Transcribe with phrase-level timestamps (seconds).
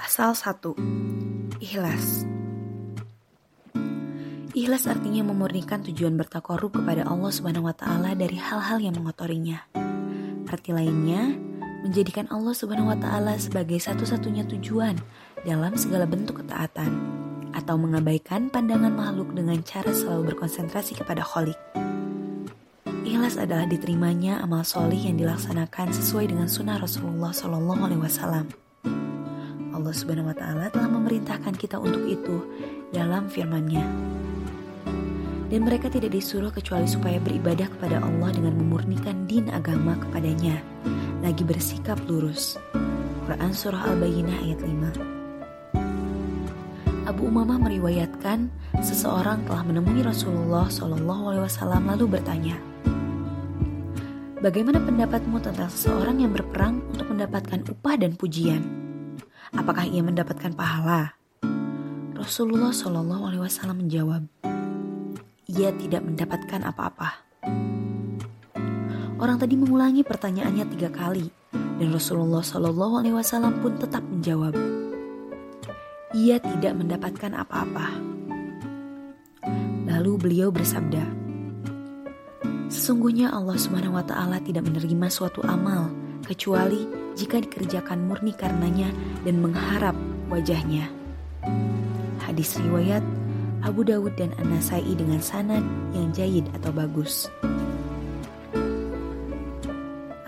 [0.00, 1.60] Pasal 1.
[1.60, 2.24] Ikhlas.
[4.56, 9.60] Ikhlas artinya memurnikan tujuan bertakorup kepada Allah Subhanahu wa taala dari hal-hal yang mengotorinya.
[10.48, 11.36] Arti lainnya,
[11.84, 14.96] menjadikan Allah Subhanahu wa taala sebagai satu-satunya tujuan
[15.44, 16.90] dalam segala bentuk ketaatan
[17.52, 21.60] atau mengabaikan pandangan makhluk dengan cara selalu berkonsentrasi kepada Kholik.
[23.04, 28.69] Ikhlas adalah diterimanya amal solih yang dilaksanakan sesuai dengan sunnah Rasulullah Shallallahu Alaihi Wasallam.
[29.80, 32.44] Allah Subhanahu wa taala telah memerintahkan kita untuk itu
[32.92, 33.80] dalam firman-Nya.
[35.48, 40.60] Dan mereka tidak disuruh kecuali supaya beribadah kepada Allah dengan memurnikan din agama kepadanya,
[41.24, 42.60] lagi bersikap lurus.
[43.24, 48.52] Quran Surah Al-Bayyinah ayat 5 Abu Umamah meriwayatkan
[48.84, 52.60] seseorang telah menemui Rasulullah Shallallahu Alaihi Wasallam lalu bertanya,
[54.40, 58.89] Bagaimana pendapatmu tentang seseorang yang berperang untuk mendapatkan upah dan pujian?
[59.50, 61.18] Apakah ia mendapatkan pahala?
[62.14, 64.22] Rasulullah Shallallahu Alaihi Wasallam menjawab,
[65.50, 67.24] ia tidak mendapatkan apa-apa.
[69.18, 74.54] Orang tadi mengulangi pertanyaannya tiga kali, dan Rasulullah Shallallahu Alaihi Wasallam pun tetap menjawab,
[76.14, 77.86] ia tidak mendapatkan apa-apa.
[79.90, 81.02] Lalu beliau bersabda,
[82.70, 85.90] Sesungguhnya Allah Subhanahu wa taala tidak menerima suatu amal
[86.22, 88.90] kecuali jika dikerjakan murni karenanya
[89.26, 89.96] dan mengharap
[90.30, 90.90] wajahnya.
[92.22, 93.02] Hadis riwayat
[93.60, 95.60] Abu Dawud dan An-Nasai dengan sanad
[95.92, 97.28] yang jayid atau bagus.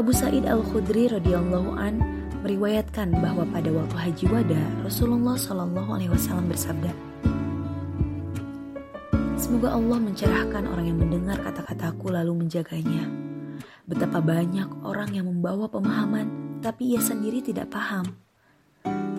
[0.00, 2.00] Abu Sa'id Al-Khudri radhiyallahu an
[2.40, 6.88] meriwayatkan bahwa pada waktu Haji Wada Rasulullah Shallallahu alaihi wasallam bersabda,
[9.36, 13.04] Semoga Allah mencerahkan orang yang mendengar kata-kataku lalu menjaganya.
[13.84, 18.06] Betapa banyak orang yang membawa pemahaman, tapi ia sendiri tidak paham.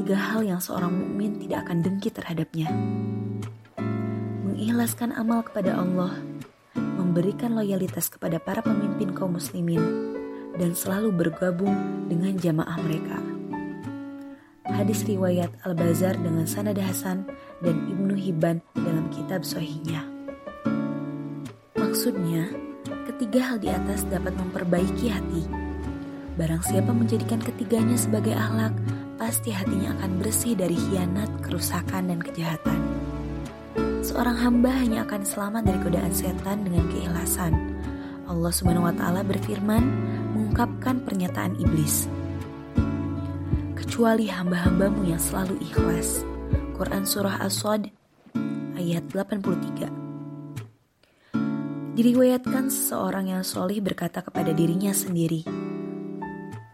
[0.02, 2.70] Tiga hal yang seorang mukmin tidak akan dengki terhadapnya.
[4.46, 6.18] Mengikhlaskan amal kepada Allah,
[6.74, 9.82] memberikan loyalitas kepada para pemimpin kaum muslimin,
[10.58, 11.74] dan selalu bergabung
[12.10, 13.18] dengan jamaah mereka.
[14.66, 17.28] Hadis riwayat Al-Bazar dengan sanad Hasan
[17.62, 20.02] dan Ibnu Hibban dalam kitab Sohinya.
[21.76, 22.72] Maksudnya,
[23.22, 25.61] Ketiga hal di atas dapat memperbaiki hati.
[26.42, 28.74] Barang siapa menjadikan ketiganya sebagai ahlak,
[29.22, 32.82] pasti hatinya akan bersih dari hianat, kerusakan, dan kejahatan.
[34.02, 37.54] Seorang hamba hanya akan selamat dari godaan setan dengan keikhlasan.
[38.26, 39.86] Allah Subhanahu wa taala berfirman
[40.34, 42.10] mengungkapkan pernyataan iblis.
[43.78, 46.26] Kecuali hamba-hambamu yang selalu ikhlas.
[46.74, 47.86] Quran Surah As-Sod
[48.82, 49.94] ayat 83
[51.94, 55.46] Diriwayatkan seseorang yang solih berkata kepada dirinya sendiri,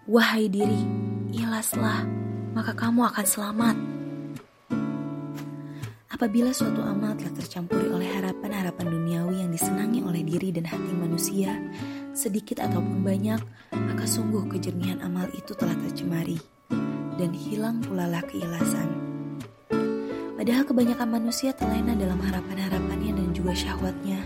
[0.08, 0.88] Wahai diri,
[1.36, 2.08] ikhlaslah,
[2.56, 3.76] maka kamu akan selamat.
[6.08, 11.60] Apabila suatu amal telah tercampuri oleh harapan-harapan duniawi yang disenangi oleh diri dan hati manusia,
[12.16, 13.44] sedikit ataupun banyak,
[13.76, 16.40] maka sungguh kejernihan amal itu telah tercemari,
[17.20, 18.88] dan hilang pula lah keikhlasan.
[20.40, 24.24] Padahal kebanyakan manusia terlena dalam harapan-harapannya dan juga syahwatnya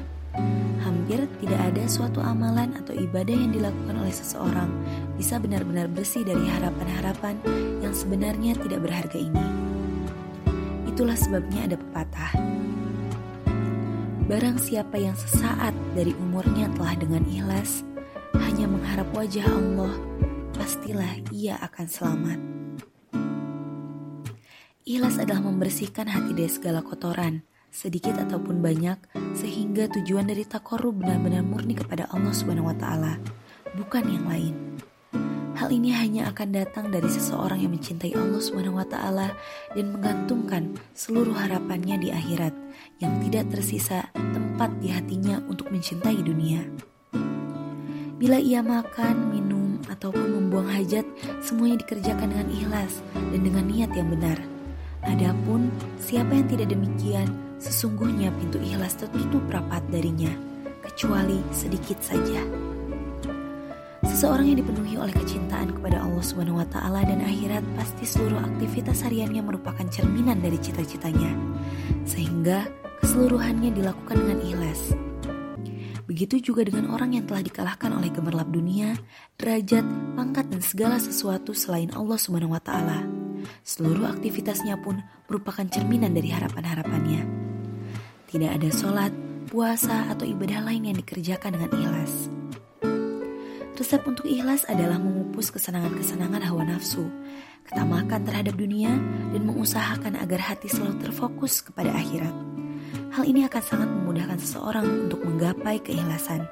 [0.81, 4.69] Hampir tidak ada suatu amalan atau ibadah yang dilakukan oleh seseorang
[5.13, 7.37] bisa benar-benar bersih dari harapan-harapan
[7.85, 9.45] yang sebenarnya tidak berharga ini.
[10.89, 12.33] Itulah sebabnya ada pepatah.
[14.25, 17.85] Barang siapa yang sesaat dari umurnya telah dengan ikhlas,
[18.41, 19.93] hanya mengharap wajah Allah,
[20.57, 22.39] pastilah ia akan selamat.
[24.81, 28.99] Ikhlas adalah membersihkan hati dari segala kotoran, sedikit ataupun banyak,
[29.33, 33.17] sehingga tujuan dari takoru benar-benar murni kepada Allah Subhanahu wa taala,
[33.73, 34.55] bukan yang lain.
[35.55, 39.31] Hal ini hanya akan datang dari seseorang yang mencintai Allah Subhanahu wa taala
[39.71, 42.51] dan menggantungkan seluruh harapannya di akhirat
[42.99, 46.65] yang tidak tersisa tempat di hatinya untuk mencintai dunia.
[48.21, 51.05] Bila ia makan, minum, ataupun membuang hajat,
[51.41, 54.37] semuanya dikerjakan dengan ikhlas dan dengan niat yang benar.
[55.01, 57.29] Adapun siapa yang tidak demikian,
[57.61, 60.34] Sesungguhnya pintu ikhlas tertutup rapat darinya,
[60.81, 62.41] kecuali sedikit saja.
[64.02, 69.05] Seseorang yang dipenuhi oleh kecintaan kepada Allah Subhanahu wa taala dan akhirat pasti seluruh aktivitas
[69.05, 71.37] hariannya merupakan cerminan dari cita-citanya.
[72.02, 72.66] Sehingga
[73.05, 74.97] keseluruhannya dilakukan dengan ikhlas.
[76.09, 78.97] Begitu juga dengan orang yang telah dikalahkan oleh gemerlap dunia,
[79.37, 79.85] derajat,
[80.17, 83.05] pangkat dan segala sesuatu selain Allah Subhanahu wa taala.
[83.61, 84.99] Seluruh aktivitasnya pun
[85.29, 87.41] merupakan cerminan dari harapan-harapannya.
[88.31, 89.11] Tidak ada sholat,
[89.51, 92.31] puasa, atau ibadah lain yang dikerjakan dengan ikhlas.
[93.81, 97.11] Resep untuk ikhlas adalah memupus kesenangan-kesenangan hawa nafsu,
[97.67, 98.95] ketamakan terhadap dunia,
[99.35, 102.31] dan mengusahakan agar hati selalu terfokus kepada akhirat.
[103.11, 106.47] Hal ini akan sangat memudahkan seseorang untuk menggapai keikhlasan.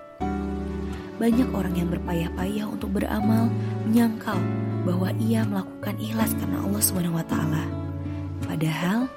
[1.15, 3.47] Banyak orang yang berpayah-payah untuk beramal
[3.87, 4.35] menyangkal
[4.83, 7.63] bahwa ia melakukan ikhlas karena Allah taala.
[8.43, 9.07] Padahal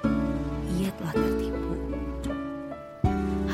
[0.79, 1.82] ia telah tertipu.